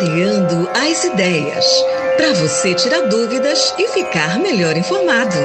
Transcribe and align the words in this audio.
Clareando 0.00 0.66
as 0.72 1.04
ideias. 1.04 1.66
Para 2.16 2.32
você 2.32 2.72
tirar 2.72 3.02
dúvidas 3.02 3.74
e 3.78 3.86
ficar 3.88 4.38
melhor 4.38 4.74
informado. 4.74 5.36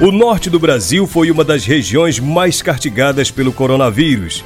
O 0.00 0.10
norte 0.10 0.50
do 0.50 0.58
Brasil 0.58 1.06
foi 1.06 1.30
uma 1.30 1.44
das 1.44 1.64
regiões 1.64 2.18
mais 2.18 2.60
castigadas 2.60 3.30
pelo 3.30 3.52
coronavírus. 3.52 4.44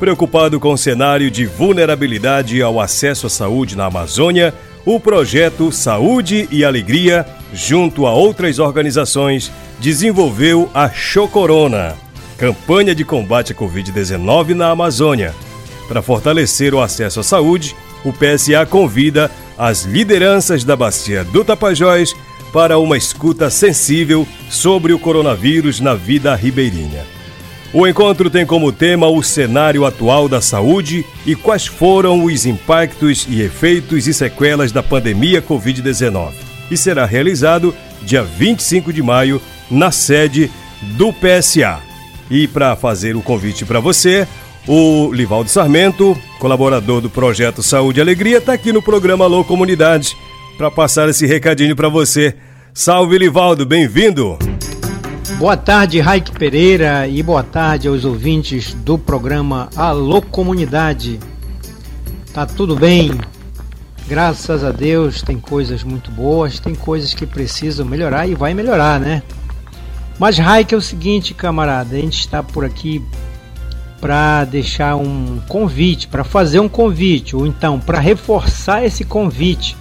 Preocupado 0.00 0.58
com 0.58 0.72
o 0.72 0.78
cenário 0.78 1.30
de 1.30 1.46
vulnerabilidade 1.46 2.60
ao 2.60 2.80
acesso 2.80 3.28
à 3.28 3.30
saúde 3.30 3.76
na 3.76 3.86
Amazônia, 3.86 4.52
o 4.84 4.98
projeto 4.98 5.70
Saúde 5.70 6.48
e 6.50 6.64
Alegria, 6.64 7.24
junto 7.54 8.04
a 8.04 8.12
outras 8.12 8.58
organizações, 8.58 9.52
desenvolveu 9.78 10.68
a 10.74 10.90
Chocorona, 10.90 12.01
campanha 12.42 12.92
de 12.92 13.04
combate 13.04 13.52
à 13.52 13.54
Covid-19 13.54 14.48
na 14.48 14.70
Amazônia. 14.70 15.32
Para 15.86 16.02
fortalecer 16.02 16.74
o 16.74 16.80
acesso 16.80 17.20
à 17.20 17.22
saúde, 17.22 17.76
o 18.04 18.12
PSA 18.12 18.66
convida 18.68 19.30
as 19.56 19.84
lideranças 19.84 20.64
da 20.64 20.74
Bacia 20.74 21.22
do 21.22 21.44
Tapajós 21.44 22.12
para 22.52 22.80
uma 22.80 22.96
escuta 22.96 23.48
sensível 23.48 24.26
sobre 24.50 24.92
o 24.92 24.98
coronavírus 24.98 25.78
na 25.78 25.94
vida 25.94 26.34
ribeirinha. 26.34 27.06
O 27.72 27.86
encontro 27.86 28.28
tem 28.28 28.44
como 28.44 28.72
tema 28.72 29.06
o 29.06 29.22
cenário 29.22 29.86
atual 29.86 30.28
da 30.28 30.40
saúde 30.40 31.06
e 31.24 31.36
quais 31.36 31.64
foram 31.64 32.24
os 32.24 32.44
impactos 32.44 33.24
e 33.30 33.40
efeitos 33.40 34.08
e 34.08 34.12
sequelas 34.12 34.72
da 34.72 34.82
pandemia 34.82 35.40
Covid-19. 35.40 36.32
E 36.72 36.76
será 36.76 37.06
realizado 37.06 37.72
dia 38.02 38.24
25 38.24 38.92
de 38.92 39.00
maio 39.00 39.40
na 39.70 39.92
sede 39.92 40.50
do 40.98 41.12
PSA. 41.12 41.91
E 42.32 42.48
para 42.48 42.74
fazer 42.74 43.14
o 43.14 43.20
convite 43.20 43.62
para 43.66 43.78
você, 43.78 44.26
o 44.66 45.12
Livaldo 45.12 45.50
Sarmento, 45.50 46.16
colaborador 46.38 47.02
do 47.02 47.10
projeto 47.10 47.62
Saúde 47.62 48.00
e 48.00 48.02
Alegria, 48.02 48.38
está 48.38 48.54
aqui 48.54 48.72
no 48.72 48.80
programa 48.80 49.26
Alô 49.26 49.44
Comunidade 49.44 50.16
para 50.56 50.70
passar 50.70 51.10
esse 51.10 51.26
recadinho 51.26 51.76
para 51.76 51.90
você. 51.90 52.34
Salve, 52.72 53.18
Livaldo, 53.18 53.66
bem-vindo! 53.66 54.38
Boa 55.36 55.58
tarde, 55.58 56.00
Raik 56.00 56.32
Pereira, 56.32 57.06
e 57.06 57.22
boa 57.22 57.42
tarde 57.42 57.86
aos 57.86 58.06
ouvintes 58.06 58.72
do 58.72 58.96
programa 58.96 59.68
Alô 59.76 60.22
Comunidade. 60.22 61.20
Tá 62.32 62.46
tudo 62.46 62.74
bem? 62.74 63.12
Graças 64.08 64.64
a 64.64 64.72
Deus, 64.72 65.20
tem 65.20 65.38
coisas 65.38 65.84
muito 65.84 66.10
boas, 66.10 66.58
tem 66.58 66.74
coisas 66.74 67.12
que 67.12 67.26
precisam 67.26 67.84
melhorar 67.84 68.26
e 68.26 68.34
vai 68.34 68.54
melhorar, 68.54 68.98
né? 68.98 69.22
Mas 70.18 70.38
Raik 70.38 70.72
é 70.74 70.76
o 70.76 70.80
seguinte, 70.80 71.34
camarada, 71.34 71.96
a 71.96 72.00
gente 72.00 72.18
está 72.18 72.42
por 72.42 72.64
aqui 72.64 73.02
para 74.00 74.44
deixar 74.44 74.96
um 74.96 75.40
convite, 75.48 76.08
para 76.08 76.24
fazer 76.24 76.58
um 76.58 76.68
convite, 76.68 77.36
ou 77.36 77.46
então 77.46 77.78
para 77.78 78.00
reforçar 78.00 78.84
esse 78.84 79.04
convite 79.04 79.76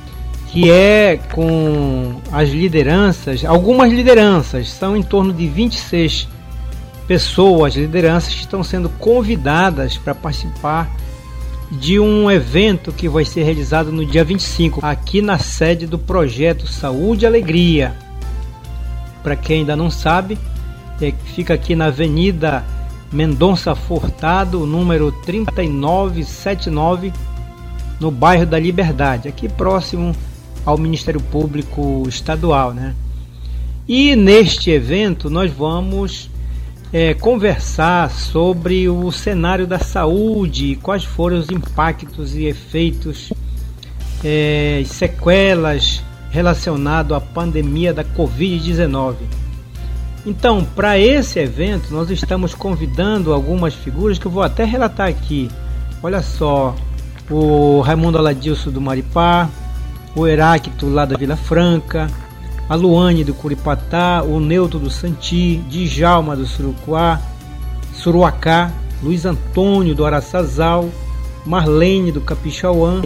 que 0.52 0.70
é 0.70 1.18
com 1.32 2.20
as 2.32 2.50
lideranças, 2.50 3.46
algumas 3.46 3.92
lideranças, 3.92 4.70
são 4.70 4.98
em 4.98 5.02
torno 5.02 5.32
de 5.32 5.48
26 5.48 6.28
pessoas, 7.08 7.76
lideranças 7.76 8.34
que 8.34 8.42
estão 8.42 8.64
sendo 8.64 8.90
convidadas 8.90 9.98
para 9.98 10.14
participar 10.14 10.90
de 11.72 12.00
um 12.00 12.30
evento 12.30 12.92
que 12.92 13.08
vai 13.08 13.24
ser 13.24 13.44
realizado 13.44 13.94
no 13.94 14.06
dia 14.06 14.26
25, 14.26 14.86
aqui 14.86 15.22
na 15.22 15.38
sede 15.38 15.88
do 15.88 15.98
projeto 15.98 16.68
Saúde 16.68 17.24
e 17.24 17.28
Alegria. 17.28 17.96
Para 19.24 19.36
quem 19.36 19.60
ainda 19.60 19.76
não 19.76 19.90
sabe, 19.90 20.38
é, 21.02 21.12
fica 21.12 21.54
aqui 21.54 21.76
na 21.76 21.86
Avenida 21.86 22.64
Mendonça 23.12 23.76
Furtado, 23.76 24.66
número 24.66 25.12
3979, 25.12 27.12
no 28.00 28.10
bairro 28.10 28.46
da 28.46 28.58
Liberdade, 28.58 29.28
aqui 29.28 29.50
próximo 29.50 30.16
ao 30.66 30.78
Ministério 30.78 31.20
Público 31.20 32.04
Estadual, 32.08 32.74
né? 32.74 32.96
E 33.88 34.16
neste 34.16 34.72
evento 34.72 35.30
nós 35.30 35.52
vamos 35.52 36.30
é, 36.94 37.14
conversar 37.14 38.10
sobre 38.10 38.88
o 38.88 39.12
cenário 39.12 39.68
da 39.68 39.80
saúde, 39.80 40.80
quais 40.82 41.04
foram 41.04 41.38
os 41.38 41.50
impactos 41.50 42.34
e 42.36 42.46
efeitos, 42.46 43.34
é, 44.24 44.84
sequelas 44.86 46.02
relacionados 46.32 47.16
à 47.16 47.20
pandemia 47.22 47.94
da 47.94 48.04
Covid-19. 48.04 49.16
Então, 50.26 50.64
para 50.64 50.98
esse 50.98 51.40
evento, 51.40 51.94
nós 51.94 52.10
estamos 52.10 52.54
convidando 52.54 53.34
algumas 53.34 53.74
figuras 53.74 54.18
que 54.18 54.26
eu 54.26 54.32
vou 54.32 54.42
até 54.42 54.64
relatar 54.64 55.08
aqui. 55.08 55.50
Olha 56.02 56.22
só, 56.22 56.76
o 57.30 57.82
Raimundo 57.82 58.18
Aladilson 58.18 58.72
do 58.72 58.80
Maripá, 58.80 59.50
o 60.16 60.28
Heráclito 60.28 60.88
lá 60.88 61.06
da 61.06 61.18
Vila 61.18 61.36
Franca, 61.36 62.08
a 62.70 62.76
Luane 62.76 63.24
do 63.24 63.34
Curipatá, 63.34 64.24
o 64.24 64.40
Neuto 64.40 64.80
do 64.80 64.90
Santi, 64.90 65.58
Djalma 65.68 66.36
do 66.36 66.46
Surucuá, 66.46 67.20
Suruacá, 67.94 68.72
Luiz 69.04 69.26
Antônio 69.26 69.96
do 69.96 70.06
Araçazal, 70.06 70.90
Marlene 71.46 72.12
do 72.12 72.22
Capixauã, 72.22 73.02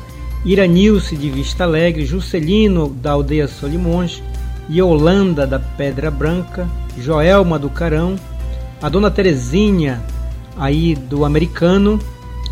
Iranilce 0.45 1.15
de 1.15 1.29
Vista 1.29 1.63
Alegre, 1.63 2.05
Juscelino 2.05 2.87
da 2.87 3.13
Aldeia 3.13 3.47
Solimões, 3.47 4.21
Yolanda 4.69 5.47
da 5.47 5.59
Pedra 5.59 6.11
Branca, 6.11 6.67
Joelma 6.99 7.57
do 7.57 7.69
Carão, 7.69 8.15
a 8.79 8.87
Dona 8.87 9.09
Terezinha 9.09 10.01
aí 10.55 10.93
do 10.93 11.25
Americano, 11.25 11.99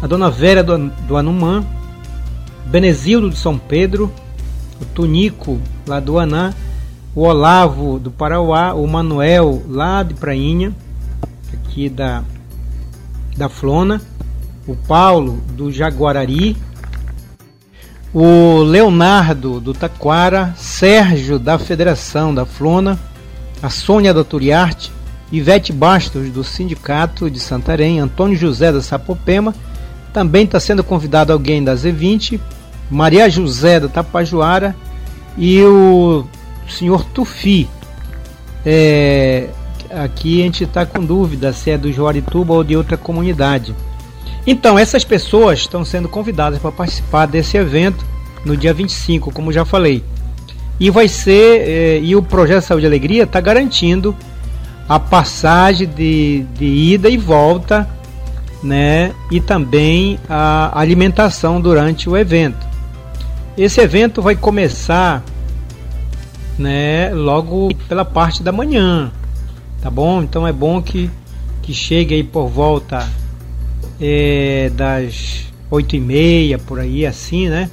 a 0.02 0.08
Dona 0.08 0.32
Vera 0.32 0.64
do, 0.64 0.90
do 1.08 1.16
Anumã, 1.16 1.64
Benezildo 2.66 3.30
de 3.30 3.38
São 3.38 3.59
Pedro, 3.59 4.12
o 4.82 4.86
Tunico, 4.86 5.59
lá 5.88 6.00
do 6.00 6.18
Anã, 6.18 6.52
o 7.16 7.22
Olavo 7.22 8.00
do 8.00 8.09
Parauá, 8.09 8.74
o 8.74 8.88
Manuel, 8.88 9.62
lá 9.70 10.02
de 10.02 10.16
Prainha, 10.16 10.74
aqui 11.53 11.90
da, 11.90 12.24
da 13.38 13.48
Flona, 13.48 14.02
o 14.68 14.76
Paulo 14.76 15.40
do 15.56 15.72
Jaguarari, 15.72 16.58
o 18.13 18.62
Leonardo 18.62 19.59
do 19.59 19.74
Taquara, 19.74 20.53
Sérgio 20.56 21.40
da 21.40 21.57
Federação 21.57 22.34
da 22.34 22.46
Flona, 22.46 23.00
a 23.62 23.69
Sônia 23.69 24.13
da 24.13 24.24
Turiarte, 24.24 24.91
Ivete 25.31 25.74
Bastos 25.74 26.29
do 26.29 26.44
Sindicato 26.44 27.29
de 27.29 27.40
Santarém, 27.40 28.00
Antônio 28.00 28.38
José 28.38 28.72
da 28.72 28.81
Sapopema, 28.81 29.56
também 30.13 30.46
está 30.46 30.59
sendo 30.59 30.84
convidado 30.84 31.34
alguém 31.34 31.63
da 31.63 31.73
Z20, 31.73 32.40
Maria 32.91 33.28
José 33.29 33.79
da 33.79 33.88
Tapajoara 33.88 34.75
e 35.35 35.63
o 35.63 36.25
senhor 36.69 37.03
Tufi. 37.06 37.68
É, 38.63 39.50
aqui 39.90 40.41
a 40.41 40.46
gente 40.46 40.66
está 40.66 40.85
com 40.85 41.03
dúvida 41.03 41.52
se 41.52 41.72
é 41.72 41.78
do 41.79 41.91
Joarituba 41.91 42.53
ou 42.53 42.63
de 42.63 42.78
outra 42.78 42.96
comunidade. 42.96 43.73
Então, 44.46 44.78
essas 44.78 45.04
pessoas 45.06 45.59
estão 45.59 45.86
sendo 45.86 46.09
convidadas 46.09 46.59
para 46.59 46.72
participar 46.72 47.26
desse 47.26 47.58
evento 47.58 48.06
no 48.46 48.58
dia 48.58 48.74
25, 48.74 49.31
como 49.31 49.54
já 49.54 49.64
falei. 49.64 50.04
E 50.80 50.90
vai 50.90 51.08
ser, 51.08 51.62
é, 51.62 52.00
e 52.02 52.16
o 52.16 52.22
Projeto 52.22 52.64
Saúde 52.64 52.86
e 52.86 52.88
Alegria 52.88 53.24
está 53.24 53.40
garantindo 53.40 54.16
a 54.88 55.00
passagem 55.00 55.88
de, 55.88 56.46
de 56.58 56.66
ida 56.66 57.09
e 57.09 57.18
volta, 57.18 57.90
né? 58.62 59.14
E 59.32 59.40
também 59.40 60.20
a 60.28 60.78
alimentação 60.78 61.62
durante 61.62 62.09
o 62.09 62.18
evento. 62.18 62.68
Esse 63.58 63.80
evento 63.80 64.22
vai 64.22 64.36
começar 64.36 65.24
né, 66.58 67.12
logo 67.14 67.70
pela 67.88 68.03
parte 68.03 68.44
da 68.44 68.52
manhã, 68.52 69.12
tá 69.82 69.90
bom? 69.90 70.22
Então 70.22 70.46
é 70.46 70.52
bom 70.52 70.82
que, 70.82 71.09
que 71.62 71.74
chegue 71.74 72.16
aí 72.16 72.24
por 72.24 72.48
volta 72.48 73.08
é, 73.99 74.72
das 74.75 75.45
oito 75.69 75.95
e 75.95 75.99
meia, 75.99 76.57
por 76.59 76.79
aí 76.79 77.05
assim, 77.05 77.49
né? 77.49 77.69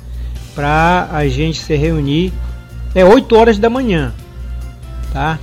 Pra 0.54 1.08
a 1.12 1.28
gente 1.28 1.60
se 1.60 1.76
reunir. 1.76 2.32
É 2.94 3.04
8 3.04 3.36
horas 3.36 3.58
da 3.58 3.70
manhã, 3.70 4.12
tá? 5.12 5.38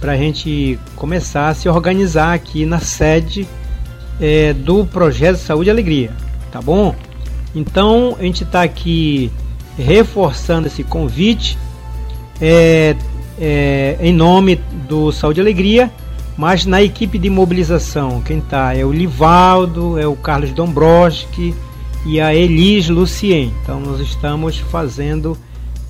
Pra 0.00 0.16
gente 0.16 0.78
começar 0.96 1.48
a 1.48 1.54
se 1.54 1.68
organizar 1.68 2.34
aqui 2.34 2.66
na 2.66 2.80
sede 2.80 3.46
é, 4.20 4.52
do 4.52 4.84
Projeto 4.84 5.36
Saúde 5.36 5.68
e 5.68 5.70
Alegria, 5.70 6.10
tá 6.50 6.60
bom? 6.60 6.92
Então 7.54 8.16
a 8.18 8.22
gente 8.22 8.42
está 8.42 8.62
aqui 8.62 9.30
reforçando 9.78 10.66
esse 10.66 10.82
convite 10.82 11.56
é, 12.40 12.96
é, 13.40 13.96
em 14.00 14.12
nome 14.12 14.56
do 14.88 15.12
Saúde 15.12 15.40
e 15.40 15.42
Alegria, 15.42 15.90
mas 16.36 16.64
na 16.64 16.82
equipe 16.82 17.18
de 17.18 17.28
mobilização, 17.28 18.22
quem 18.22 18.38
está 18.38 18.74
é 18.74 18.84
o 18.84 18.92
Livaldo, 18.92 19.98
é 19.98 20.06
o 20.06 20.16
Carlos 20.16 20.52
Dombrowski 20.52 21.54
e 22.06 22.20
a 22.20 22.34
Elis 22.34 22.88
Lucien. 22.88 23.52
Então 23.62 23.80
nós 23.80 24.00
estamos 24.00 24.58
fazendo 24.58 25.36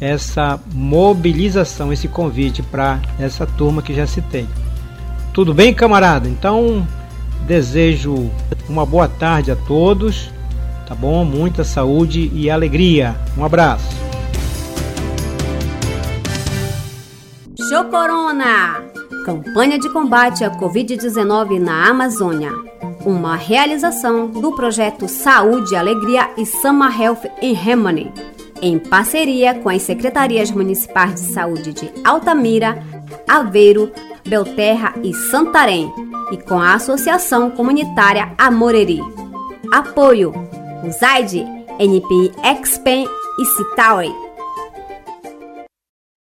essa 0.00 0.58
mobilização, 0.74 1.92
esse 1.92 2.08
convite 2.08 2.62
para 2.62 3.00
essa 3.20 3.46
turma 3.46 3.82
que 3.82 3.94
já 3.94 4.06
citei. 4.06 4.46
Tudo 5.32 5.54
bem, 5.54 5.72
camarada? 5.72 6.28
Então 6.28 6.86
desejo 7.46 8.30
uma 8.68 8.84
boa 8.84 9.08
tarde 9.08 9.50
a 9.50 9.56
todos, 9.56 10.30
tá 10.86 10.94
bom? 10.94 11.24
Muita 11.24 11.64
saúde 11.64 12.30
e 12.34 12.50
alegria. 12.50 13.16
Um 13.36 13.44
abraço. 13.44 13.96
Show 17.68 17.84
Corona! 17.84 18.81
Campanha 19.24 19.78
de 19.78 19.88
combate 19.88 20.42
à 20.44 20.50
Covid-19 20.50 21.60
na 21.60 21.88
Amazônia. 21.88 22.52
Uma 23.04 23.36
realização 23.36 24.26
do 24.26 24.52
projeto 24.52 25.08
Saúde, 25.08 25.76
Alegria 25.76 26.30
e 26.36 26.44
Sama 26.44 26.90
Health 26.90 27.22
em 27.40 27.52
Remani, 27.52 28.12
em 28.60 28.78
parceria 28.78 29.54
com 29.54 29.68
as 29.68 29.82
secretarias 29.82 30.50
municipais 30.50 31.14
de 31.14 31.32
saúde 31.32 31.72
de 31.72 31.90
Altamira, 32.04 32.82
Aveiro, 33.28 33.92
Belterra 34.26 34.94
e 35.02 35.14
Santarém 35.14 35.92
e 36.32 36.36
com 36.36 36.58
a 36.58 36.74
Associação 36.74 37.50
Comunitária 37.50 38.32
Amoreri. 38.38 39.00
Apoio: 39.72 40.32
USAID, 40.84 41.44
NPI 41.78 42.32
Expen 42.44 43.06
e 43.38 43.44
Citauri. 43.44 44.21